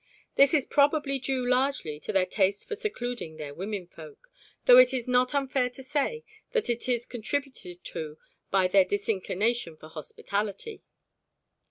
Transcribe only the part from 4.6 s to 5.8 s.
though it is not unfair